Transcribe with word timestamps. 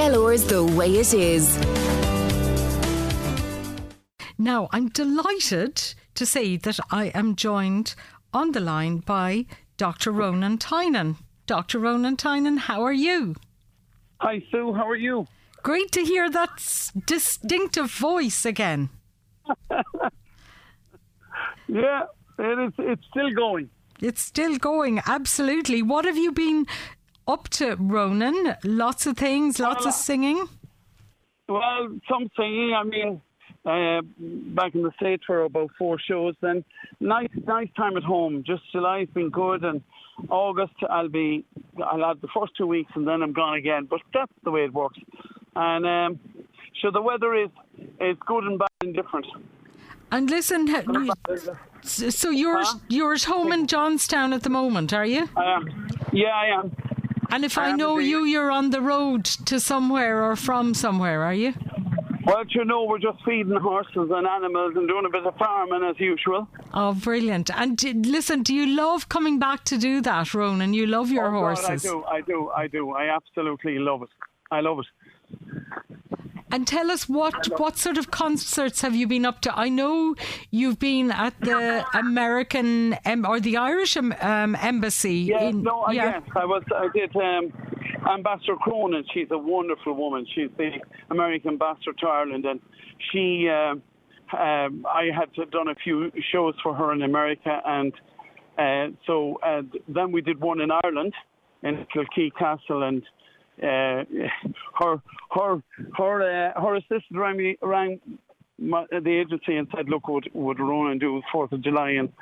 TLR's 0.00 0.44
The 0.44 0.64
Way 0.64 0.94
It 0.94 1.12
Is. 1.12 1.58
Now, 4.38 4.70
I'm 4.72 4.88
delighted 4.88 5.76
to 6.14 6.24
say 6.24 6.56
that 6.56 6.80
I 6.90 7.08
am 7.08 7.36
joined 7.36 7.94
on 8.32 8.52
the 8.52 8.60
line 8.60 9.00
by 9.00 9.44
Dr. 9.76 10.10
Ronan 10.10 10.56
Tynan. 10.56 11.16
Dr. 11.44 11.80
Ronan 11.80 12.16
Tynan, 12.16 12.56
how 12.56 12.82
are 12.82 12.94
you? 12.94 13.36
Hi, 14.22 14.42
Sue. 14.50 14.72
How 14.72 14.88
are 14.88 14.96
you? 14.96 15.26
Great 15.62 15.92
to 15.92 16.00
hear 16.00 16.30
that 16.30 16.92
distinctive 17.06 17.90
voice 17.90 18.46
again. 18.46 18.88
Yeah, 21.68 22.02
it 22.38 22.58
is. 22.58 22.72
It's 22.78 23.06
still 23.10 23.30
going. 23.32 23.68
It's 24.00 24.22
still 24.22 24.56
going, 24.56 25.00
absolutely. 25.06 25.82
What 25.82 26.04
have 26.04 26.16
you 26.16 26.32
been 26.32 26.66
up 27.30 27.48
to, 27.50 27.76
Ronan? 27.78 28.56
Lots 28.64 29.06
of 29.06 29.16
things, 29.16 29.58
lots 29.58 29.86
of 29.86 29.92
singing. 29.92 30.48
Well, 31.48 31.88
some 32.08 32.30
singing. 32.36 32.74
I 32.74 32.82
mean, 32.84 33.20
uh, 33.64 34.00
back 34.54 34.74
in 34.74 34.82
the 34.82 34.92
States 34.96 35.24
for 35.26 35.42
about 35.42 35.70
four 35.78 35.98
shows. 35.98 36.34
Then 36.40 36.64
nice, 37.00 37.28
nice 37.46 37.68
time 37.76 37.96
at 37.96 38.02
home. 38.04 38.44
Just 38.46 38.62
July's 38.72 39.08
been 39.14 39.30
good, 39.30 39.64
and 39.64 39.82
August 40.28 40.74
I'll 40.88 41.08
be. 41.08 41.44
I'll 41.84 42.04
have 42.04 42.20
the 42.20 42.28
first 42.34 42.52
two 42.56 42.66
weeks, 42.66 42.92
and 42.94 43.06
then 43.06 43.22
I'm 43.22 43.32
gone 43.32 43.56
again. 43.56 43.86
But 43.90 44.00
that's 44.14 44.32
the 44.44 44.50
way 44.50 44.64
it 44.64 44.72
works. 44.72 44.98
And 45.56 45.86
um, 45.86 46.20
so 46.80 46.90
the 46.90 47.02
weather 47.02 47.34
is 47.34 47.50
is 48.00 48.16
good 48.26 48.44
and 48.44 48.58
bad 48.58 48.68
and 48.82 48.94
different. 48.94 49.26
And 50.12 50.28
listen, 50.30 50.66
ha- 50.66 50.82
you- 50.88 51.12
s- 51.84 52.14
so 52.16 52.30
you're 52.30 52.62
Huh? 52.62 52.78
you're 52.88 53.14
at 53.14 53.24
home 53.24 53.52
in 53.52 53.66
Johnstown 53.66 54.32
at 54.32 54.42
the 54.42 54.50
moment, 54.50 54.92
are 54.92 55.06
you? 55.06 55.28
I 55.36 55.44
am. 55.56 55.88
Yeah, 56.12 56.34
I 56.34 56.46
am. 56.58 56.72
And 57.32 57.44
if 57.44 57.56
I 57.58 57.72
know 57.72 57.98
you, 57.98 58.24
you're 58.24 58.50
on 58.50 58.70
the 58.70 58.80
road 58.80 59.24
to 59.24 59.60
somewhere 59.60 60.24
or 60.24 60.36
from 60.36 60.74
somewhere, 60.74 61.22
are 61.22 61.34
you? 61.34 61.54
Well, 62.26 62.44
you 62.50 62.64
know, 62.64 62.84
we're 62.84 62.98
just 62.98 63.24
feeding 63.24 63.56
horses 63.56 64.10
and 64.12 64.26
animals 64.26 64.74
and 64.76 64.86
doing 64.86 65.06
a 65.06 65.10
bit 65.10 65.26
of 65.26 65.34
farming 65.36 65.82
as 65.88 65.98
usual. 65.98 66.46
Oh, 66.74 66.92
brilliant! 66.92 67.50
And 67.54 67.76
d- 67.76 67.94
listen, 67.94 68.42
do 68.42 68.54
you 68.54 68.66
love 68.66 69.08
coming 69.08 69.38
back 69.38 69.64
to 69.64 69.78
do 69.78 70.00
that, 70.02 70.34
Ronan? 70.34 70.74
You 70.74 70.86
love 70.86 71.10
your 71.10 71.34
Oh, 71.34 71.54
God. 71.54 71.64
I 71.64 71.76
do, 71.76 72.04
I 72.04 72.20
do, 72.20 72.50
I 72.50 72.66
do. 72.66 72.90
I 72.90 73.14
absolutely 73.14 73.78
love 73.78 74.02
it. 74.02 74.10
I 74.50 74.60
love 74.60 74.80
it. 74.80 74.86
And 76.52 76.66
tell 76.66 76.90
us 76.90 77.08
what 77.08 77.34
what 77.58 77.78
sort 77.78 77.98
of 77.98 78.10
concerts 78.10 78.82
have 78.82 78.94
you 78.94 79.06
been 79.06 79.24
up 79.24 79.40
to? 79.42 79.58
I 79.58 79.68
know 79.68 80.16
you've 80.50 80.78
been 80.78 81.10
at 81.10 81.38
the 81.40 81.84
American 81.94 82.94
em- 83.04 83.26
or 83.26 83.40
the 83.40 83.56
Irish 83.56 83.96
um, 83.96 84.56
embassy. 84.60 85.14
Yeah, 85.14 85.44
in, 85.44 85.62
no, 85.62 85.80
I 85.82 85.92
yeah. 85.92 86.20
yes, 86.20 86.22
I 86.36 86.44
was. 86.44 86.62
I 86.74 86.88
did. 86.94 87.14
Um, 87.16 87.52
Ambassador 88.08 88.56
Cronin, 88.56 89.04
she's 89.12 89.28
a 89.30 89.38
wonderful 89.38 89.92
woman. 89.92 90.26
She's 90.34 90.50
the 90.56 90.70
American 91.10 91.50
ambassador 91.50 91.92
to 92.00 92.06
Ireland, 92.06 92.44
and 92.44 92.60
she. 93.12 93.48
Um, 93.48 93.82
um, 94.32 94.86
I 94.88 95.10
had 95.12 95.32
done 95.50 95.68
a 95.68 95.74
few 95.74 96.12
shows 96.32 96.54
for 96.62 96.72
her 96.74 96.92
in 96.92 97.02
America, 97.02 97.60
and 97.66 97.92
uh, 98.58 98.96
so 99.06 99.40
uh, 99.42 99.62
then 99.88 100.12
we 100.12 100.20
did 100.20 100.40
one 100.40 100.60
in 100.60 100.70
Ireland, 100.70 101.14
in 101.62 101.84
Kilkea 101.92 102.30
Castle, 102.38 102.84
and 102.84 103.02
uh, 103.62 104.04
her 104.78 105.02
her 105.30 105.62
her 105.96 106.50
uh, 106.50 106.60
her 106.60 106.76
assistant 106.76 107.16
rang 107.18 107.36
me 107.36 107.56
rang 107.62 108.00
my, 108.58 108.86
the 108.90 109.10
agency 109.10 109.56
and 109.56 109.68
said, 109.74 109.88
"Look, 109.88 110.08
would 110.08 110.28
would 110.34 110.60
Ronan 110.60 110.98
do 110.98 111.22
Fourth 111.32 111.52
of 111.52 111.62
July?" 111.62 111.90
And 111.90 112.12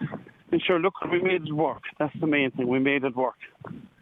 and 0.53 0.63
sure, 0.63 0.79
look, 0.79 0.95
we 1.11 1.21
made 1.21 1.43
it 1.47 1.53
work. 1.53 1.83
That's 1.99 2.15
the 2.21 2.27
main 2.27 2.51
thing. 2.53 2.69
We 2.69 2.79
made 2.79 3.05
it 3.05 3.15
work. 3.15 3.37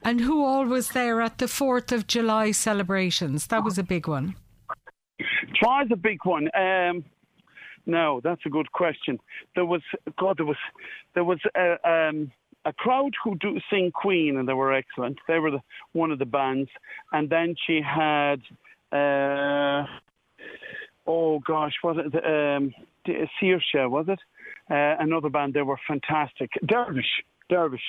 And 0.03 0.21
who 0.21 0.45
all 0.45 0.65
was 0.65 0.91
there 0.91 1.21
at 1.21 1.39
the 1.39 1.49
Fourth 1.49 1.91
of 1.91 2.07
July 2.07 2.53
celebrations? 2.53 3.49
That 3.49 3.65
was 3.65 3.79
a 3.79 3.83
big 3.83 4.07
one. 4.07 4.37
Try's 5.57 5.89
a 5.91 5.97
big 5.97 6.19
one. 6.25 6.49
Um, 6.55 7.05
no, 7.87 8.21
that's 8.23 8.43
a 8.47 8.49
good 8.49 8.71
question. 8.73 9.19
There 9.55 9.65
was 9.65 9.83
God. 10.19 10.37
There 10.37 10.47
was 10.47 10.57
there 11.15 11.25
was 11.25 11.41
a, 11.57 11.89
um, 11.89 12.31
a 12.67 12.73
crowd 12.73 13.13
who 13.23 13.37
do 13.37 13.59
sing 13.71 13.93
Queen, 13.93 14.37
and 14.37 14.49
they 14.49 14.53
were 14.53 14.75
excellent. 14.75 15.19
They 15.29 15.39
were 15.39 15.53
the, 15.53 15.63
one 15.93 16.11
of 16.11 16.19
the 16.19 16.27
bands, 16.27 16.69
and 17.13 17.31
then 17.31 17.55
she 17.67 17.81
had. 17.81 18.41
Uh, 18.93 19.85
oh 21.07 21.39
gosh, 21.47 21.75
was 21.83 21.97
it 21.99 22.13
the 22.13 22.57
um, 22.57 22.75
Saoirse, 23.07 23.89
was 23.89 24.07
it? 24.09 24.19
Uh, 24.69 24.97
another 25.01 25.29
band. 25.31 25.55
They 25.55 25.63
were 25.63 25.79
fantastic. 25.87 26.51
Dervish. 26.67 27.23
Dervish. 27.49 27.81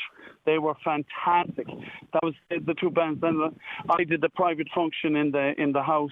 They 0.46 0.60
were 0.60 0.76
fantastic. 0.84 1.68
That 2.14 2.24
was 2.24 2.34
the 2.50 2.74
two 2.80 2.90
bands. 2.90 3.22
Then 3.22 3.40
I 3.90 4.04
did 4.04 4.22
the 4.22 4.30
private 4.30 4.68
function 4.74 5.16
in 5.16 5.32
the 5.32 5.54
in 5.58 5.72
the 5.72 5.82
house, 5.82 6.12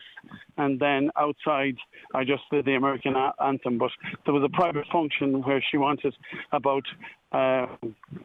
and 0.58 0.80
then 0.80 1.10
outside 1.18 1.76
I 2.14 2.24
just 2.24 2.44
did 2.52 2.66
the 2.66 2.76
American 2.76 3.16
anthem. 3.44 3.78
But 3.78 3.92
there 4.26 4.34
was 4.34 4.44
a 4.44 4.50
private 4.50 4.86
function 4.92 5.42
where 5.44 5.64
she 5.72 5.78
wanted 5.78 6.16
about 6.52 6.84
uh, 7.32 7.68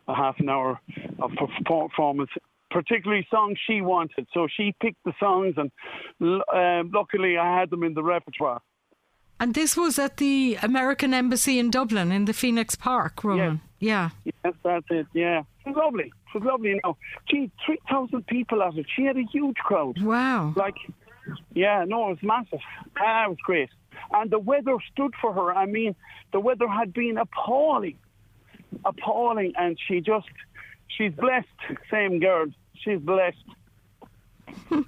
a 0.08 0.14
half 0.14 0.36
an 0.38 0.48
hour 0.48 0.81
of 1.20 1.31
performance. 1.64 2.31
Particularly 2.70 3.26
songs 3.32 3.58
she 3.66 3.81
wanted, 3.81 4.28
so 4.32 4.47
she 4.47 4.72
picked 4.81 5.02
the 5.04 5.12
songs, 5.19 5.54
and 5.56 5.72
uh, 6.22 6.84
luckily 6.97 7.37
I 7.37 7.58
had 7.58 7.69
them 7.69 7.82
in 7.82 7.94
the 7.94 8.02
repertoire. 8.02 8.62
And 9.41 9.54
this 9.54 9.76
was 9.76 9.98
at 9.98 10.19
the 10.19 10.56
American 10.62 11.12
embassy 11.12 11.58
in 11.58 11.70
Dublin 11.70 12.12
in 12.12 12.26
the 12.26 12.32
Phoenix 12.32 12.76
Park, 12.76 13.25
Ronan. 13.25 13.60
Yeah. 13.80 14.10
Yes, 14.24 14.54
that's 14.62 14.86
it. 14.91 15.06
Yeah, 15.14 15.41
it 15.41 15.68
was 15.68 15.76
lovely. 15.76 16.04
It 16.04 16.34
was 16.34 16.44
lovely. 16.44 16.70
You 16.70 16.80
know, 16.84 16.96
gee, 17.28 17.50
three 17.64 17.80
thousand 17.88 18.26
people 18.26 18.62
at 18.62 18.76
it. 18.76 18.86
She 18.94 19.04
had 19.04 19.16
a 19.16 19.24
huge 19.32 19.56
crowd. 19.56 20.00
Wow. 20.02 20.52
Like, 20.54 20.76
yeah, 21.54 21.84
no, 21.86 22.06
it 22.06 22.10
was 22.10 22.22
massive. 22.22 22.60
Ah, 22.98 23.24
it 23.24 23.30
was 23.30 23.38
great. 23.44 23.70
And 24.12 24.30
the 24.30 24.38
weather 24.38 24.76
stood 24.92 25.14
for 25.20 25.32
her. 25.32 25.52
I 25.52 25.66
mean, 25.66 25.94
the 26.32 26.40
weather 26.40 26.69
had 26.69 26.92
been 26.92 27.19
appalling, 27.19 27.98
appalling, 28.84 29.52
and 29.56 29.78
she 29.86 30.00
just, 30.00 30.28
she's 30.88 31.12
blessed. 31.12 31.46
Same 31.90 32.20
girl. 32.20 32.46
She's 32.74 33.00
blessed. 33.00 33.44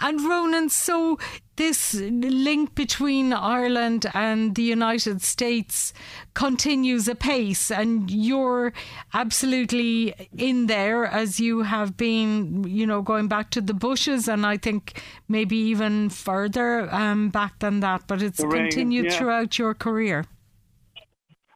And 0.00 0.20
Ronan, 0.20 0.68
so 0.68 1.18
this 1.58 1.94
link 1.94 2.74
between 2.74 3.32
Ireland 3.32 4.06
and 4.14 4.54
the 4.54 4.62
United 4.62 5.20
States 5.20 5.92
continues 6.32 7.08
apace, 7.08 7.70
and 7.70 8.10
you're 8.10 8.72
absolutely 9.12 10.14
in 10.36 10.66
there 10.66 11.04
as 11.04 11.38
you 11.38 11.62
have 11.62 11.96
been, 11.96 12.64
you 12.64 12.86
know, 12.86 13.02
going 13.02 13.28
back 13.28 13.50
to 13.50 13.60
the 13.60 13.74
bushes, 13.74 14.28
and 14.28 14.46
I 14.46 14.56
think 14.56 15.02
maybe 15.28 15.56
even 15.56 16.08
further 16.08 16.88
um, 16.94 17.28
back 17.28 17.58
than 17.58 17.80
that. 17.80 18.06
But 18.06 18.22
it's 18.22 18.42
continued 18.42 19.06
yeah. 19.06 19.18
throughout 19.18 19.58
your 19.58 19.74
career. 19.74 20.24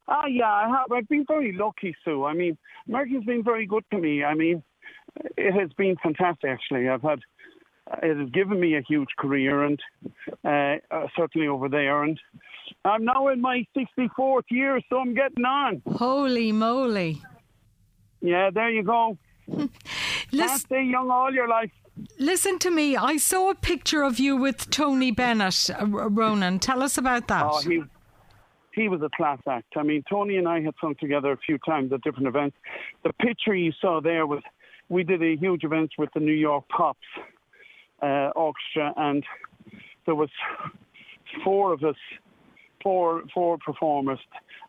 Ah, 0.09 0.27
yeah, 0.27 0.53
I 0.53 0.69
have. 0.69 0.93
I've 0.93 1.09
been 1.09 1.25
very 1.27 1.53
lucky, 1.53 1.95
Sue. 2.05 2.25
I 2.25 2.35
mean, 2.35 2.59
America's 2.89 3.25
been 3.25 3.43
very 3.43 3.67
good 3.67 3.85
to 3.93 3.99
me. 3.99 4.25
I 4.25 4.35
mean, 4.35 4.63
it 5.37 5.53
has 5.53 5.73
been 5.75 5.97
fantastic, 6.03 6.51
actually. 6.51 6.89
I've 6.89 7.03
had, 7.03 7.21
it 8.03 8.17
has 8.17 8.31
given 8.31 8.61
me 8.61 8.77
a 8.77 8.83
huge 8.83 9.09
career, 9.19 9.65
and 9.65 9.81
uh, 10.45 10.77
uh, 10.95 11.07
certainly 11.17 11.49
over 11.49 11.69
there. 11.69 12.03
And 12.03 12.19
I'm 12.85 13.05
now 13.05 13.29
in 13.29 13.41
my 13.41 13.67
64th 13.77 14.45
year, 14.51 14.81
so 14.89 14.99
I'm 14.99 15.15
getting 15.15 15.45
on. 15.45 15.83
Holy 15.87 16.53
moly! 16.53 17.23
Yeah, 18.21 18.51
there 18.51 18.71
you 18.71 18.83
go. 18.83 19.19
Can't 19.51 19.71
Listen, 20.33 20.59
stay 20.59 20.83
young 20.85 21.11
all 21.11 21.33
your 21.33 21.49
life. 21.49 21.71
listen 22.19 22.59
to 22.61 22.71
me. 22.71 22.97
I 22.97 23.17
saw 23.19 23.51
a 23.51 23.55
picture 23.55 24.03
of 24.03 24.19
you 24.19 24.37
with 24.37 24.71
Tony 24.71 25.11
Bennett, 25.11 25.69
uh, 25.71 25.87
Ronan. 25.87 26.59
Tell 26.59 26.83
us 26.83 26.97
about 26.97 27.29
that. 27.29 27.45
Oh, 27.45 27.61
he 27.61 27.83
he 28.75 28.89
was 28.89 29.03
a 29.03 29.11
class 29.15 29.39
act. 29.47 29.75
I 29.77 29.83
mean, 29.83 30.03
Tony 30.09 30.37
and 30.39 30.49
I 30.49 30.61
had 30.63 30.75
sung 30.81 30.95
together 30.99 31.33
a 31.33 31.37
few 31.37 31.59
times 31.59 31.93
at 31.93 32.01
different 32.03 32.29
events. 32.29 32.57
The 33.05 33.13
picture 33.15 33.55
you 33.55 33.73
saw 33.81 34.01
there 34.01 34.27
was 34.27 34.43
we 34.89 35.05
did 35.05 35.23
a 35.23 35.37
huge 35.37 35.65
event 35.65 35.91
with 35.99 36.11
the 36.15 36.21
New 36.21 36.33
York 36.33 36.65
Pops 36.69 36.99
uh, 38.03 38.31
Orchestra, 38.35 38.93
and 38.97 39.25
there 40.07 40.15
was 40.15 40.31
four 41.45 41.73
of 41.73 41.83
us, 41.85 41.97
four 42.83 43.23
four 43.33 43.59
performers 43.59 44.19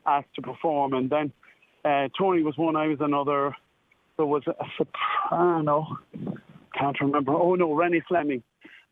asked 0.06 0.34
to 0.36 0.42
perform, 0.42 0.94
and 0.94 1.10
then 1.10 1.32
uh, 1.86 2.08
Tony 2.18 2.44
was 2.44 2.58
one, 2.58 2.76
I 2.76 2.88
was 2.88 3.00
another. 3.02 3.56
There 4.18 4.28
was 4.28 4.44
a 4.48 4.66
soprano, 4.78 5.98
can't 6.78 7.00
remember. 7.02 7.34
Oh 7.34 7.56
no, 7.56 7.70
Renée 7.70 8.04
Fleming, 8.08 8.44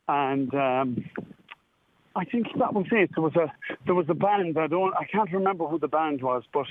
and. 0.08 0.54
Um, 0.54 1.06
I 2.14 2.26
think 2.26 2.48
that 2.60 2.74
was 2.74 2.88
it. 2.92 3.10
There 3.16 3.24
was 3.24 3.36
a 3.38 3.50
there 3.86 3.96
was 3.96 4.08
a 4.10 4.14
band. 4.14 4.58
I 4.58 4.68
don't. 4.68 4.94
I 4.96 5.06
can't 5.06 5.32
remember 5.32 5.66
who 5.66 5.80
the 5.80 5.88
band 5.88 6.22
was, 6.22 6.44
but 6.54 6.66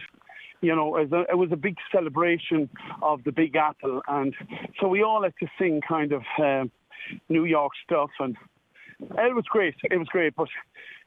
you 0.60 0.74
know, 0.74 0.96
it 0.96 1.10
was 1.10 1.12
a, 1.12 1.32
it 1.32 1.36
was 1.36 1.50
a 1.52 1.56
big 1.56 1.76
celebration 1.90 2.68
of 3.02 3.24
the 3.24 3.32
Big 3.32 3.56
Apple, 3.56 4.02
and 4.08 4.34
so 4.78 4.88
we 4.88 5.02
all 5.02 5.22
had 5.22 5.32
to 5.40 5.46
sing 5.58 5.80
kind 5.86 6.12
of 6.12 6.22
um, 6.38 6.70
New 7.28 7.44
York 7.44 7.72
stuff, 7.84 8.10
and 8.18 8.36
it 9.00 9.34
was 9.34 9.44
great. 9.48 9.74
It 9.84 9.96
was 9.96 10.08
great, 10.08 10.34
but 10.36 10.48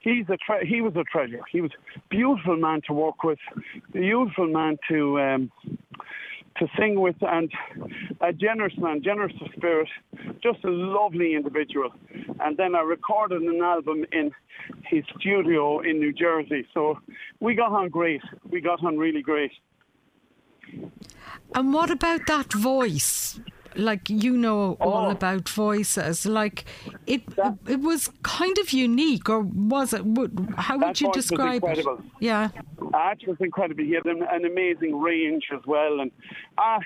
he's 0.02 0.26
a 0.30 0.38
tre- 0.38 0.66
he 0.68 0.82
was 0.82 0.96
a 0.96 1.04
treasure. 1.04 1.42
He 1.52 1.62
was 1.62 1.72
beautiful 2.10 2.58
man 2.58 2.82
to 2.88 2.94
work 2.94 3.24
with, 3.24 3.40
beautiful 3.92 4.48
man 4.48 4.78
to 4.90 5.20
um, 5.20 5.52
to 6.58 6.68
sing 6.78 7.00
with, 7.00 7.16
and 7.22 7.52
a 8.22 8.32
generous 8.32 8.74
man, 8.78 9.02
generous 9.04 9.34
of 9.42 9.48
spirit, 9.56 9.88
just 10.42 10.64
a 10.64 10.70
lovely 10.70 11.36
individual. 11.36 11.90
And 12.40 12.58
then 12.58 12.76
I 12.76 12.82
recorded 12.82 13.42
an 13.42 13.62
album 13.62 14.06
in 14.12 14.32
his 14.86 15.04
studio 15.20 15.80
in 15.80 16.00
New 16.00 16.14
Jersey. 16.14 16.68
So 16.74 17.00
we 17.40 17.56
got 17.56 17.72
on 17.72 17.90
great. 17.90 18.22
We 18.50 18.62
got 18.62 18.84
on 18.84 18.98
really 18.98 19.22
great. 19.22 19.52
And 21.56 21.74
what 21.74 21.90
about 21.90 22.26
that 22.28 22.54
voice? 22.54 23.40
Like 23.76 24.10
you 24.10 24.38
know 24.38 24.78
all 24.80 25.08
Oh. 25.08 25.12
about 25.12 25.50
voices. 25.50 26.26
Like 26.26 26.66
it, 27.08 27.22
it 27.68 27.82
was 27.82 28.10
kind 28.24 28.58
of 28.60 28.72
unique, 28.72 29.30
or 29.30 29.42
was 29.42 29.94
it? 29.94 30.04
How 30.58 30.78
would 30.78 31.00
you 31.02 31.12
describe 31.12 31.64
it? 31.66 31.86
Yeah. 32.20 32.50
Art 32.94 33.22
was 33.28 33.38
incredible. 33.40 33.84
He 33.84 33.94
had 33.94 34.06
an, 34.06 34.24
an 34.32 34.46
amazing 34.46 35.00
range 35.00 35.46
as 35.54 35.62
well, 35.66 36.00
and 36.02 36.12
ah, 36.58 36.80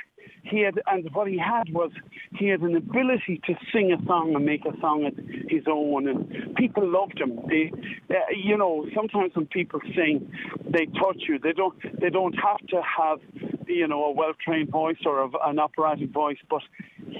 he 0.43 0.61
had, 0.61 0.79
and 0.87 1.09
what 1.13 1.27
he 1.27 1.37
had 1.37 1.71
was 1.73 1.91
he 2.37 2.47
had 2.47 2.61
an 2.61 2.75
ability 2.75 3.41
to 3.47 3.55
sing 3.73 3.91
a 3.91 4.05
song 4.05 4.33
and 4.35 4.45
make 4.45 4.63
a 4.65 4.79
song 4.79 5.09
his 5.49 5.63
own, 5.69 6.07
and 6.07 6.55
people 6.55 6.87
loved 6.87 7.19
him. 7.19 7.39
They, 7.49 7.71
uh, 8.09 8.15
you 8.35 8.57
know, 8.57 8.85
sometimes 8.95 9.35
when 9.35 9.47
people 9.47 9.81
sing, 9.95 10.31
they 10.69 10.85
touch 10.85 11.21
you. 11.27 11.39
They 11.39 11.53
don't. 11.53 11.75
They 11.99 12.09
don't 12.09 12.33
have 12.35 12.59
to 12.67 12.81
have, 12.97 13.19
you 13.67 13.87
know, 13.87 14.05
a 14.05 14.11
well-trained 14.11 14.69
voice 14.69 14.97
or 15.05 15.23
a, 15.23 15.29
an 15.45 15.59
operatic 15.59 16.11
voice, 16.11 16.37
but 16.49 16.61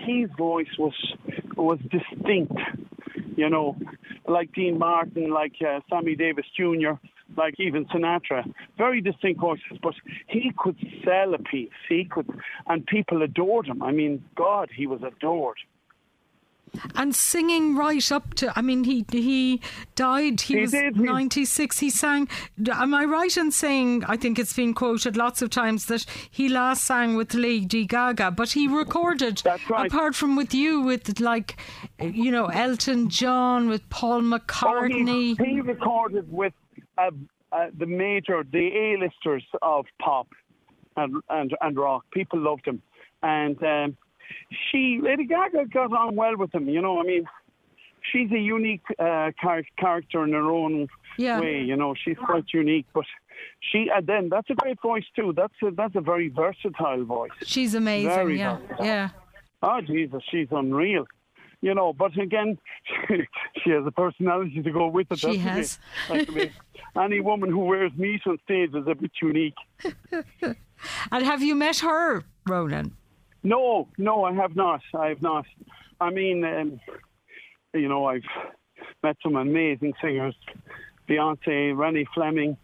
his 0.06 0.30
voice 0.38 0.68
was 0.78 0.94
was 1.56 1.80
distinct 1.90 2.54
you 3.38 3.50
know, 3.50 3.78
like 4.28 4.52
Dean 4.54 4.78
Martin, 4.78 5.30
like 5.30 5.54
uh, 5.62 5.80
Sammy 5.90 6.16
Davis 6.16 6.46
Jr., 6.58 6.94
like 7.38 7.54
even 7.60 7.86
Sinatra. 7.86 8.44
Very 8.78 9.00
distinct 9.00 9.40
voices, 9.40 9.78
but 9.82 9.94
he 10.28 10.52
could 10.58 10.76
sell 11.06 11.34
a 11.36 11.38
piece. 11.38 11.70
He 11.88 12.06
could, 12.06 12.28
and 12.66 12.86
people 12.86 13.22
adored 13.22 13.68
him. 13.68 13.84
I 13.84 13.92
mean, 13.92 14.26
God, 14.36 14.70
he 14.76 14.88
was 14.88 15.02
adored. 15.04 15.58
And 16.96 17.16
singing 17.16 17.76
right 17.76 18.12
up 18.12 18.34
to, 18.36 18.54
I 18.58 18.62
mean, 18.62 18.84
he 18.84 19.06
he 19.12 19.62
died. 19.96 20.42
He, 20.42 20.56
He 20.56 20.62
was 20.62 20.72
did, 20.72 20.96
96. 20.98 21.80
He 21.80 21.90
sang. 21.90 22.28
Am 22.72 22.94
I 22.94 23.06
right 23.06 23.36
in 23.36 23.52
saying? 23.52 24.04
I 24.06 24.16
think 24.18 24.38
it's 24.38 24.54
been 24.54 24.74
quoted 24.74 25.18
lots 25.18 25.42
of 25.42 25.50
times 25.50 25.86
that 25.86 26.06
he 26.30 26.50
last 26.50 26.84
sang 26.84 27.16
with 27.16 27.34
Lady 27.34 27.86
Gaga, 27.86 28.32
but 28.32 28.52
he 28.52 28.68
recorded. 28.68 29.42
Right. 29.70 29.88
Apart 29.88 30.14
from 30.16 30.36
with 30.36 30.54
you, 30.54 30.82
with 30.82 31.20
like, 31.20 31.58
you 32.00 32.32
know, 32.32 32.46
Elton 32.48 33.10
John, 33.10 33.70
with 33.70 33.88
Paul 33.90 34.18
Oh, 34.20 34.38
McCartney. 34.40 35.36
he, 35.40 35.54
he 35.56 35.62
recorded 35.62 36.32
with 36.32 36.54
uh, 36.98 37.10
uh, 37.52 37.68
the 37.78 37.86
major, 37.86 38.44
the 38.52 38.68
A-listers 38.68 39.46
of 39.62 39.86
pop 40.00 40.28
and, 40.96 41.16
and, 41.30 41.56
and 41.62 41.78
rock. 41.78 42.06
People 42.12 42.40
loved 42.40 42.66
him. 42.68 42.82
And 43.24 43.62
um, 43.64 43.98
she, 44.72 45.00
Lady 45.02 45.26
Gaga, 45.26 45.66
got 45.66 45.92
on 45.94 46.16
well 46.16 46.36
with 46.38 46.54
him. 46.54 46.68
You 46.70 46.82
know, 46.82 47.00
I 47.00 47.04
mean, 47.04 47.26
she's 48.12 48.32
a 48.32 48.40
unique 48.40 48.84
uh, 49.00 49.32
char- 49.42 49.64
character 49.78 50.24
in 50.24 50.34
her 50.34 50.50
own 50.52 50.88
Yeah. 51.18 51.40
way. 51.40 51.62
You 51.62 51.76
know, 51.76 51.94
she's 51.96 52.18
quite 52.18 52.46
unique. 52.54 52.86
But 52.94 53.06
she, 53.72 53.90
and 53.94 54.06
then 54.08 54.30
that's 54.30 54.50
a 54.50 54.56
great 54.56 54.82
voice 54.82 55.06
too. 55.16 55.34
That's 55.36 55.54
a, 55.64 55.72
that's 55.72 55.96
a 55.96 56.02
very 56.02 56.30
versatile 56.30 57.04
voice. 57.04 57.32
She's 57.44 57.74
amazing. 57.76 58.10
Very 58.10 58.38
yeah, 58.40 58.58
versatile. 58.58 58.86
yeah. 58.86 59.10
Oh 59.64 59.82
Jesus, 59.82 60.22
she's 60.30 60.48
unreal. 60.52 61.06
You 61.62 61.74
know, 61.74 61.92
but 61.92 62.16
again, 62.20 62.60
she 63.64 63.72
has 63.72 63.84
a 63.86 63.92
personality 63.92 64.62
to 64.62 64.72
go 64.72 64.88
with 64.88 65.12
it. 65.12 65.18
She 65.18 65.26
doesn't 65.28 65.42
has. 65.42 65.80
Like, 66.08 66.30
I 66.30 66.34
mean, 66.34 66.52
any 67.04 67.20
woman 67.20 67.50
who 67.50 67.62
wears 67.66 67.92
meat 67.98 68.22
on 68.28 68.38
stage 68.44 68.76
is 68.76 68.86
a 68.88 68.94
bit 68.94 69.12
unique. 69.22 69.56
And 71.12 71.26
have 71.26 71.42
you 71.42 71.56
met 71.56 71.80
her, 71.80 72.24
Ronan? 72.48 72.96
No, 73.44 73.88
no, 73.98 74.24
I 74.24 74.34
have 74.34 74.56
not. 74.56 74.82
I 74.94 75.08
have 75.08 75.22
not. 75.22 75.46
I 76.00 76.10
mean, 76.10 76.44
um, 76.44 76.80
you 77.74 77.88
know, 77.88 78.06
I've 78.06 78.22
met 79.04 79.18
some 79.24 79.36
amazing 79.36 79.94
singers, 80.02 80.36
Beyonce, 81.10 81.74
Renée 81.74 82.06
Fleming, 82.14 82.58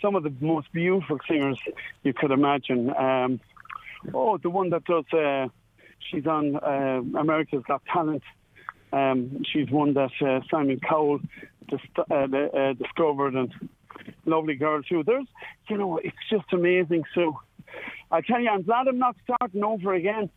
some 0.00 0.14
of 0.14 0.22
the 0.22 0.32
most 0.40 0.72
beautiful 0.72 1.18
singers 1.28 1.58
you 2.02 2.12
could 2.12 2.30
imagine. 2.30 2.94
Um, 2.96 3.40
oh, 4.12 4.38
the 4.38 4.50
one 4.50 4.70
that 4.70 4.84
does, 4.84 5.04
uh, 5.12 5.48
she's 6.10 6.26
on 6.26 6.56
uh, 6.56 7.00
America's 7.18 7.62
Got 7.66 7.82
Talent. 7.92 8.22
Um, 8.92 9.42
she's 9.52 9.70
one 9.70 9.94
that 9.94 10.10
uh, 10.24 10.40
Simon 10.50 10.80
Cowell 10.80 11.20
dis- 11.68 11.80
uh, 11.98 12.14
uh, 12.14 12.72
discovered, 12.74 13.34
and 13.34 13.52
lovely 14.24 14.54
girl 14.54 14.82
too. 14.82 15.02
There's, 15.04 15.26
you 15.68 15.78
know, 15.78 15.98
it's 15.98 16.16
just 16.30 16.52
amazing. 16.52 17.02
So, 17.14 17.40
I 18.10 18.20
tell 18.20 18.40
you, 18.40 18.48
I'm 18.48 18.62
glad 18.62 18.88
I'm 18.88 18.98
not 18.98 19.16
starting 19.24 19.64
over 19.64 19.94
again. 19.94 20.30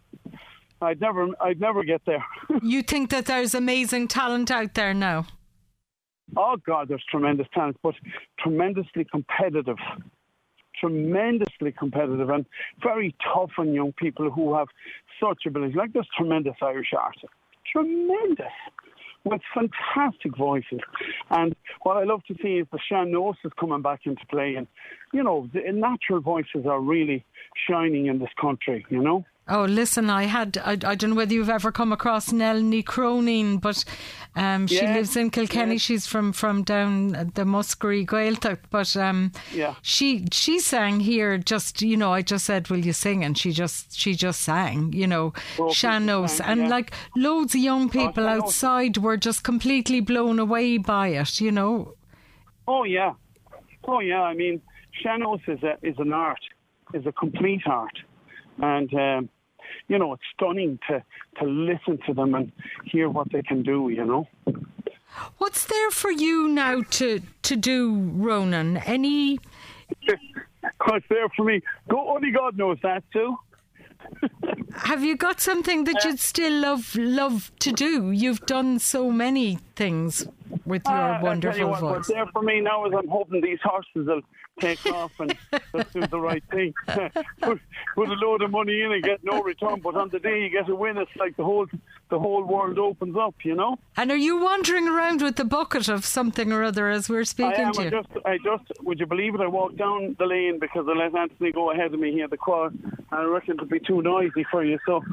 I'd 0.82 1.02
never, 1.02 1.28
I'd 1.42 1.60
never 1.60 1.84
get 1.84 2.02
there. 2.06 2.24
You 2.64 2.82
think 2.82 3.10
that 3.12 3.26
there's 3.26 3.54
amazing 3.54 4.08
talent 4.08 4.52
out 4.52 4.74
there 4.74 4.94
now? 4.94 5.28
oh 6.36 6.58
God, 6.66 6.90
there's 6.90 7.04
tremendous 7.10 7.48
talent, 7.54 7.78
but 7.82 7.96
tremendously 8.40 9.06
competitive, 9.10 9.78
tremendously 10.80 11.72
competitive, 11.72 12.30
and 12.30 12.46
very 12.84 13.16
tough 13.34 13.52
on 13.58 13.74
young 13.74 13.94
people 13.94 14.30
who 14.30 14.56
have 14.56 14.68
such 15.22 15.46
ability. 15.46 15.74
Like 15.76 15.94
this 15.94 16.06
tremendous 16.18 16.56
Irish 16.62 16.92
artist, 16.98 17.26
tremendous. 17.72 18.46
With 19.30 19.42
fantastic 19.54 20.38
voices, 20.38 20.80
and 21.32 21.54
what 21.84 21.98
I 21.98 22.04
love 22.06 22.24
to 22.30 22.36
see 22.42 22.60
is 22.60 22.68
the 22.72 22.80
sean-nós 22.88 23.36
is 23.44 23.52
coming 23.60 23.82
back 23.82 24.02
into 24.06 24.26
play, 24.28 24.56
and 24.56 24.68
you 25.12 25.22
know 25.22 25.50
the 25.54 25.70
natural 25.74 26.22
voices 26.22 26.66
are 26.66 26.80
really 26.80 27.26
shining 27.68 28.06
in 28.06 28.20
this 28.20 28.30
country. 28.40 28.86
You 28.90 29.02
know, 29.02 29.26
Oh, 29.50 29.64
listen, 29.64 30.10
I 30.10 30.24
had, 30.24 30.58
I, 30.58 30.72
I 30.72 30.96
don't 30.96 31.12
know 31.12 31.16
whether 31.16 31.34
you've 31.34 31.50
ever 31.50 31.72
come 31.72 31.94
across 31.94 32.32
Nell 32.34 32.62
Cronin, 32.84 33.60
but 33.60 33.86
um, 34.36 34.68
she 34.68 34.76
Yeah, 34.76 34.94
lives 34.96 35.16
in 35.16 35.30
Kilkenny. 35.30 35.74
yeah. 35.76 35.78
She's 35.78 36.06
from, 36.06 36.34
from 36.34 36.64
down 36.64 37.10
the 37.34 37.46
Muskerry 37.46 38.06
Gaeltacht, 38.06 38.60
but 38.70 38.96
um, 38.98 39.32
Yeah. 39.54 39.76
she 39.82 40.26
she 40.34 40.60
sang 40.60 41.00
here 41.00 41.38
just, 41.38 41.82
you 41.82 41.96
know, 41.96 42.12
I 42.12 42.22
just 42.22 42.46
said, 42.46 42.70
will 42.70 42.86
you 42.86 42.94
sing? 42.94 43.24
And 43.24 43.38
she 43.38 43.52
just, 43.52 43.98
she 43.98 44.16
just 44.16 44.42
sang, 44.42 44.92
you 44.94 45.08
know, 45.08 45.34
into 45.58 45.74
sean-nós. 45.74 46.42
And 46.42 46.62
yeah. 46.62 46.68
like 46.68 46.92
loads 47.16 47.56
of 47.56 47.62
young 47.62 47.90
people 47.90 48.24
sean-nós. 48.26 48.44
outside 48.44 48.98
were 48.98 49.18
just 49.18 49.44
completely 49.44 50.02
blown 50.02 50.40
away 50.40 50.78
by 50.78 51.08
it, 51.10 51.40
you 51.40 51.52
know. 51.52 51.94
Oh 52.68 52.84
yeah, 52.84 53.14
oh 53.86 54.02
yeah. 54.02 54.24
I 54.24 54.34
mean, 54.34 54.62
sean-nós 55.02 55.40
is 55.48 55.64
a 55.64 55.78
is 55.82 55.96
an 56.00 56.12
art, 56.12 56.42
is 56.94 57.06
a 57.06 57.14
complete 57.14 57.62
art, 57.66 57.98
and 58.60 58.94
um, 58.94 59.30
you 59.88 59.98
know 59.98 60.14
it's 60.14 60.24
stunning 60.34 60.80
to 60.90 61.04
to 61.40 61.46
listen 61.46 62.00
to 62.08 62.14
them 62.14 62.36
and 62.36 62.52
hear 62.86 63.10
what 63.10 63.32
they 63.32 63.42
can 63.42 63.64
do. 63.64 63.90
You 63.90 64.06
know. 64.06 64.28
What's 65.38 65.66
there 65.66 65.92
for 65.92 66.12
you 66.12 66.48
now 66.48 66.82
to, 66.82 67.22
to 67.44 67.56
do, 67.56 68.12
Ronan? 68.14 68.78
Any. 68.78 69.40
What's 70.86 71.06
there 71.10 71.30
for 71.30 71.44
me? 71.44 71.62
Go, 71.90 72.10
only 72.10 72.32
God 72.32 72.58
knows 72.58 72.78
that 72.84 73.04
too. 73.12 73.38
Have 74.76 75.04
you 75.04 75.18
got 75.18 75.42
something 75.42 75.86
that 75.86 76.04
you'd 76.04 76.20
still 76.20 76.62
love 76.62 76.96
love 76.96 77.52
to 77.60 77.72
do? 77.72 78.12
You've 78.12 78.46
done 78.46 78.80
so 78.80 79.12
many 79.12 79.58
things 79.76 80.28
with 80.66 80.84
your 80.86 80.96
ah, 80.96 81.18
I 81.18 81.20
tell 81.20 81.20
you 81.20 81.26
wonderful 81.26 81.70
what, 81.70 81.80
voice. 81.80 81.92
What's 81.92 82.08
there 82.10 82.26
for 82.28 82.42
me 82.42 82.62
now 82.62 82.86
is 82.86 82.94
I'm 82.96 83.08
hoping 83.08 83.42
these 83.42 83.60
horses 83.64 84.08
will 84.08 84.22
take 84.60 84.86
off 84.88 85.12
and 85.20 85.36
just 85.76 85.94
do 85.94 86.02
the 86.08 86.20
right 86.20 86.44
thing. 86.52 86.74
put, 87.42 87.60
put 87.96 88.10
a 88.10 88.14
load 88.14 88.42
of 88.42 88.52
money 88.52 88.82
in 88.82 88.92
and 88.92 89.04
get 89.04 89.24
no 89.24 89.42
return, 89.42 89.80
but 89.82 89.96
on 89.96 90.10
the 90.10 90.20
day 90.20 90.44
you 90.44 90.50
get 90.50 90.70
a 90.70 90.76
win, 90.76 90.98
it's 90.98 91.16
like 91.16 91.36
the 91.38 91.44
whole 91.44 91.68
the 92.10 92.20
whole 92.20 92.44
world 92.44 92.80
opens 92.80 93.16
up. 93.18 93.36
You 93.44 93.56
know. 93.56 93.78
And 93.96 94.12
are 94.12 94.18
you 94.18 94.42
wandering 94.42 94.88
around 94.88 95.22
with 95.22 95.36
the 95.36 95.46
bucket 95.46 95.88
of 95.88 96.06
something 96.06 96.52
or 96.52 96.64
other 96.64 96.90
as 96.90 97.10
we're 97.10 97.22
I 97.22 97.24
speaking 97.24 97.66
am. 97.66 97.74
to 97.74 97.82
I 97.82 97.84
you? 97.86 97.92
just, 97.92 98.10
I 98.26 98.38
just, 98.38 98.64
would 98.84 99.00
you 99.00 99.06
believe 99.06 99.36
it? 99.36 99.42
I 99.42 99.48
walked 99.48 99.78
down 99.78 100.16
the 100.20 100.26
lane 100.26 100.60
because 100.60 100.86
I 100.88 100.94
let 100.94 101.16
Anthony 101.16 101.52
go 101.52 101.72
ahead 101.72 101.94
of 101.94 102.00
me 102.00 102.12
here, 102.12 102.28
the 102.28 102.38
car, 102.38 102.68
and 102.68 103.06
I 103.12 103.24
reckon 103.24 103.56
it'd 103.56 103.70
be 103.70 103.80
too 103.80 104.02
noisy 104.02 104.46
for 104.52 104.64
you. 104.64 104.80
So 104.86 105.04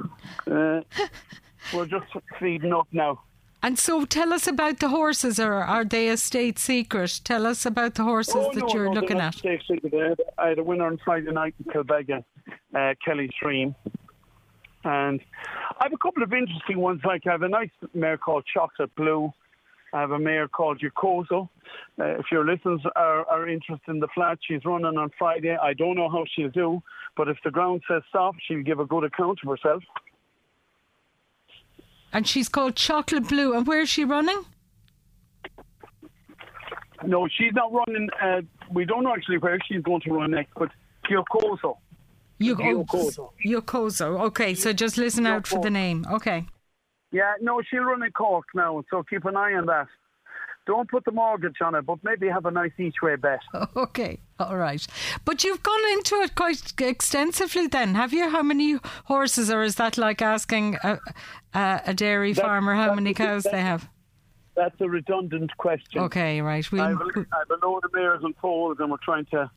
uh, 0.50 0.80
we're 1.74 1.86
just 1.86 2.06
feeding 2.38 2.72
up 2.72 2.88
now. 2.92 3.22
And 3.64 3.78
so 3.78 4.04
tell 4.04 4.34
us 4.34 4.46
about 4.46 4.80
the 4.80 4.90
horses, 4.90 5.40
or 5.40 5.54
are 5.54 5.86
they 5.86 6.10
a 6.10 6.18
state 6.18 6.58
secret? 6.58 7.22
Tell 7.24 7.46
us 7.46 7.64
about 7.64 7.94
the 7.94 8.02
horses 8.04 8.34
Oh, 8.36 8.52
that 8.52 8.60
no, 8.60 8.74
you're 8.74 8.92
no, 8.92 9.00
looking 9.00 9.18
at. 9.18 9.36
safe 9.36 9.62
secret. 9.66 9.94
I 9.94 10.08
had, 10.10 10.20
I 10.36 10.48
had 10.50 10.58
a 10.58 10.62
winner 10.62 10.84
on 10.84 10.98
Friday 11.02 11.32
night 11.32 11.54
in 11.58 11.72
Kilbeggan, 11.72 12.22
uh, 12.74 12.92
Kelly 13.02 13.30
Stream. 13.34 13.74
And 14.84 15.18
I 15.80 15.84
have 15.84 15.94
a 15.94 15.96
couple 15.96 16.22
of 16.22 16.30
interesting 16.34 16.78
ones. 16.78 17.00
Like 17.06 17.26
I 17.26 17.30
have 17.32 17.40
a 17.40 17.48
nice 17.48 17.70
mare 17.94 18.18
called 18.18 18.44
Chocolate 18.52 18.94
Blue. 18.96 19.32
I 19.94 20.00
have 20.02 20.10
a 20.10 20.18
mare 20.18 20.46
called 20.46 20.82
Yakozo. 20.82 21.48
Uh, 21.98 22.04
if 22.20 22.26
your 22.30 22.44
listeners 22.44 22.82
are, 22.94 23.24
are 23.30 23.48
interested 23.48 23.90
in 23.90 23.98
the 23.98 24.08
flat, 24.14 24.36
she's 24.46 24.62
running 24.66 24.98
on 24.98 25.08
Friday. 25.18 25.56
I 25.56 25.72
don't 25.72 25.96
know 25.96 26.10
how 26.10 26.24
she'll 26.36 26.50
do, 26.50 26.82
but 27.16 27.28
if 27.28 27.38
the 27.42 27.50
ground 27.50 27.80
says 27.88 28.02
soft, 28.12 28.40
she'll 28.46 28.62
give 28.62 28.78
a 28.80 28.84
good 28.84 29.04
account 29.04 29.38
of 29.42 29.48
herself. 29.48 29.82
And 32.14 32.26
she's 32.26 32.48
called 32.48 32.76
Chocolate 32.76 33.28
Blue. 33.28 33.54
And 33.54 33.66
where 33.66 33.80
is 33.80 33.90
she 33.90 34.04
running? 34.04 34.44
No, 37.04 37.28
she's 37.28 37.52
not 37.52 37.72
running. 37.72 38.08
Uh, 38.22 38.40
we 38.72 38.84
don't 38.84 39.02
know 39.04 39.12
actually 39.12 39.38
where 39.38 39.58
she's 39.68 39.82
going 39.82 40.00
to 40.02 40.12
run 40.12 40.30
next, 40.30 40.52
but 40.56 40.70
Kyokozo. 41.10 41.76
Yokozo. 42.40 43.30
Yokozo. 43.44 44.20
Okay, 44.26 44.54
so 44.54 44.72
just 44.72 44.96
listen 44.96 45.26
out 45.26 45.46
for 45.46 45.60
the 45.60 45.70
name. 45.70 46.06
Okay. 46.10 46.46
Yeah, 47.10 47.34
no, 47.40 47.60
she'll 47.68 47.82
run 47.82 48.02
in 48.02 48.10
Cork 48.12 48.46
now, 48.54 48.82
so 48.90 49.02
keep 49.02 49.24
an 49.24 49.36
eye 49.36 49.52
on 49.54 49.66
that. 49.66 49.86
Don't 50.66 50.90
put 50.90 51.04
the 51.04 51.12
mortgage 51.12 51.56
on 51.62 51.74
it, 51.74 51.84
but 51.84 51.98
maybe 52.02 52.28
have 52.28 52.46
a 52.46 52.50
nice 52.50 52.72
each 52.78 52.96
way 53.02 53.16
bet. 53.16 53.40
Okay, 53.76 54.18
all 54.38 54.56
right. 54.56 54.84
But 55.24 55.44
you've 55.44 55.62
gone 55.62 55.92
into 55.92 56.16
it 56.16 56.34
quite 56.34 56.72
extensively 56.80 57.66
then, 57.66 57.94
have 57.94 58.12
you? 58.12 58.28
How 58.30 58.42
many 58.42 58.78
horses, 59.04 59.50
or 59.50 59.62
is 59.62 59.76
that 59.76 59.96
like 59.98 60.20
asking 60.22 60.76
a, 60.82 60.98
a, 61.54 61.80
a 61.86 61.94
dairy 61.94 62.32
That- 62.32 62.42
farmer 62.42 62.74
how 62.74 62.94
many 62.94 63.14
cows 63.14 63.44
they 63.44 63.60
have? 63.60 63.88
That's 64.56 64.80
a 64.80 64.88
redundant 64.88 65.56
question. 65.56 66.00
Okay, 66.02 66.40
right. 66.40 66.70
We'll, 66.70 66.82
I 66.82 66.90
have, 66.90 67.00
a, 67.00 67.04
I 67.32 67.38
have 67.50 67.60
a 67.60 67.66
load 67.66 67.84
of 67.84 67.92
mares 67.92 68.22
and 68.22 68.36
foals, 68.36 68.76
and 68.78 68.88
we're 68.88 68.98
trying 68.98 69.24
to 69.32 69.50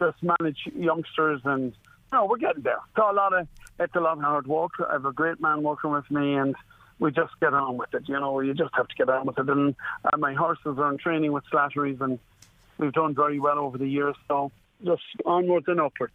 just 0.00 0.16
manage 0.22 0.56
youngsters, 0.74 1.42
and 1.44 1.74
no, 2.12 2.24
we're 2.24 2.38
getting 2.38 2.62
there. 2.62 2.78
It's 2.88 2.96
a 2.98 3.12
lot 3.12 3.34
of 3.34 3.46
it's 3.78 3.94
a 3.94 4.00
lot 4.00 4.16
of 4.16 4.24
hard 4.24 4.46
work. 4.46 4.70
I 4.88 4.94
have 4.94 5.04
a 5.04 5.12
great 5.12 5.38
man 5.40 5.62
working 5.62 5.90
with 5.90 6.10
me, 6.10 6.34
and 6.34 6.54
we 6.98 7.10
just 7.12 7.32
get 7.40 7.52
on 7.52 7.76
with 7.76 7.92
it. 7.92 8.08
You 8.08 8.18
know, 8.18 8.40
you 8.40 8.54
just 8.54 8.70
have 8.74 8.88
to 8.88 8.94
get 8.96 9.10
on 9.10 9.26
with 9.26 9.38
it. 9.38 9.48
And 9.50 9.74
uh, 10.10 10.16
my 10.16 10.32
horses 10.32 10.78
are 10.78 10.90
in 10.90 10.96
training 10.98 11.32
with 11.32 11.44
Slattery's, 11.52 12.00
and 12.00 12.18
we've 12.78 12.92
done 12.92 13.14
very 13.14 13.38
well 13.40 13.58
over 13.58 13.78
the 13.78 13.88
years. 13.88 14.16
So 14.28 14.50
just 14.84 15.02
onwards 15.26 15.66
and 15.68 15.80
upwards. 15.80 16.14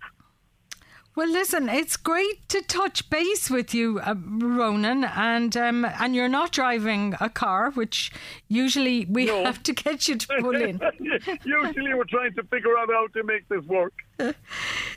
Well, 1.16 1.30
listen, 1.30 1.70
it's 1.70 1.96
great 1.96 2.50
to 2.50 2.64
touch 2.64 3.08
base 3.12 3.48
with 3.48 3.72
you, 3.76 4.00
uh, 4.00 4.16
Ronan, 4.18 5.04
and 5.04 5.56
um, 5.56 5.86
and 5.86 6.16
you're 6.16 6.28
not 6.28 6.52
driving 6.52 7.14
a 7.22 7.30
car, 7.30 7.70
which 7.70 8.12
usually 8.48 9.06
we 9.06 9.26
No. 9.26 9.44
have 9.46 9.62
to 9.62 9.74
get 9.74 10.08
you 10.08 10.16
to 10.16 10.28
pull 10.40 10.56
in. 10.56 10.82
Usually, 11.46 11.94
we're 11.94 12.06
trying 12.06 12.34
to 12.34 12.42
figure 12.46 12.76
out 12.80 12.90
how 12.90 13.06
to 13.14 13.24
make 13.24 13.48
this 13.48 13.64
work. 13.66 13.94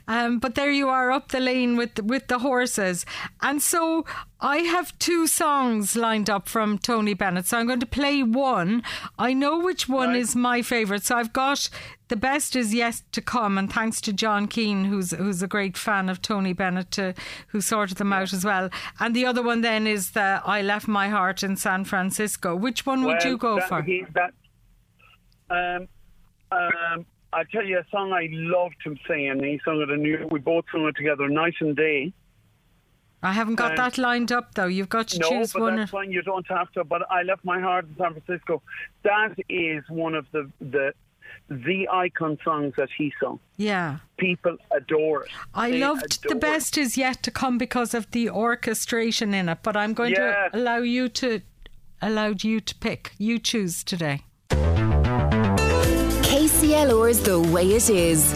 Um, 0.09 0.39
but 0.39 0.55
there 0.55 0.71
you 0.71 0.89
are 0.89 1.11
up 1.11 1.33
the 1.33 1.41
lane 1.41 1.77
with 1.77 2.01
with 2.01 2.29
the 2.29 2.39
horses, 2.39 3.05
and 3.43 3.61
so 3.61 4.05
I 4.41 4.59
have 4.59 4.99
two 4.99 5.27
songs 5.27 5.97
lined 5.97 6.29
up 6.29 6.49
from 6.49 6.79
Tony 6.79 7.15
Bennett. 7.15 7.47
So 7.47 7.57
I'm 7.59 7.67
going 7.67 7.81
to 7.81 7.87
play 7.87 8.23
one. 8.23 8.83
I 9.19 9.33
know 9.33 9.59
which 9.59 9.89
one 9.89 10.11
Right. 10.11 10.19
is 10.19 10.37
my 10.37 10.61
favourite. 10.61 11.05
So 11.05 11.17
I've 11.17 11.33
got 11.33 11.71
the 12.09 12.17
best 12.17 12.55
is 12.55 12.75
yet 12.75 13.03
to 13.13 13.21
come, 13.23 13.59
and 13.59 13.73
thanks 13.73 14.01
to 14.03 14.13
John 14.13 14.47
Keane, 14.47 14.85
who's 14.85 15.11
who's 15.11 15.43
a 15.43 15.49
great 15.49 15.77
fan 15.77 16.09
of 16.09 16.23
Tony 16.23 16.53
Bennett, 16.53 16.91
to, 16.93 17.15
who 17.49 17.61
sorted 17.61 17.97
them 17.97 18.13
out 18.13 18.33
as 18.33 18.45
well. 18.45 18.71
And 19.01 19.17
the 19.17 19.27
other 19.27 19.43
one 19.43 19.63
then 19.63 19.87
is 19.87 20.11
the 20.11 20.41
I 20.45 20.63
left 20.63 20.87
my 20.87 21.09
heart 21.09 21.43
in 21.43 21.57
San 21.57 21.85
Francisco. 21.85 22.55
Which 22.55 22.87
one 22.87 23.05
would 23.05 23.25
you 23.25 23.37
go 23.39 23.57
that, 23.57 23.69
for? 23.69 23.83
He, 23.83 24.05
that, 24.15 24.33
um, 25.51 25.89
um, 26.53 27.07
I 27.33 27.43
tell 27.51 27.65
you 27.65 27.79
a 27.79 27.85
song 27.91 28.13
I 28.13 28.29
loved 28.31 28.77
him 28.85 28.99
singing. 29.09 29.43
He 29.43 29.61
sung 29.65 29.81
it, 29.81 29.91
and 29.91 30.31
we 30.31 30.39
both 30.39 30.67
sung 30.71 30.87
it 30.87 30.95
together, 30.97 31.29
night 31.29 31.55
and 31.61 31.75
day. 31.75 32.13
I 33.23 33.33
haven't 33.33 33.57
got 33.57 33.73
um, 33.73 33.77
that 33.77 33.99
lined 33.99 34.31
up 34.31 34.55
though. 34.55 34.67
You've 34.67 34.89
got 34.89 35.09
to 35.09 35.19
No, 35.19 35.29
choose 35.31 35.53
but 35.53 35.63
one. 35.63 35.77
that's 35.77 35.91
fine. 35.91 36.13
You 36.13 36.23
don't 36.23 36.47
have 36.49 36.71
to. 36.73 36.85
But 36.85 37.11
I 37.11 37.23
left 37.23 37.45
my 37.45 37.61
heart 37.61 37.87
in 37.89 37.97
San 37.97 38.13
Francisco. 38.15 38.63
That 39.03 39.35
is 39.49 39.83
one 39.89 40.15
of 40.15 40.27
the 40.33 40.51
the 40.61 40.93
the 41.49 41.89
icon 41.89 42.39
songs 42.45 42.75
that 42.77 42.89
he 42.97 43.13
sung. 43.21 43.39
yeah. 43.57 43.99
People 44.17 44.57
adore 44.71 45.25
it. 45.25 45.31
I 45.55 45.71
They 45.71 45.79
loved 45.79 46.27
the 46.29 46.35
best 46.35 46.79
is 46.79 46.97
yet 46.97 47.23
to 47.25 47.31
come 47.31 47.59
because 47.59 47.95
of 47.95 48.11
the 48.13 48.31
orchestration 48.31 49.35
in 49.35 49.49
it, 49.49 49.59
but 49.63 49.77
I'm 49.77 49.93
going 49.95 50.13
Yeah. 50.13 50.49
to 50.49 50.59
allow 50.59 50.79
you 50.79 51.09
to 51.11 51.41
allowed 52.03 52.45
you 52.45 52.61
to 52.61 52.75
pick. 52.77 53.13
You 53.19 53.39
choose 53.39 53.83
today. 53.85 54.23
KCLR's 56.23 57.21
The 57.21 57.41
Way 57.41 57.73
It 57.73 57.91
Is. 57.91 58.33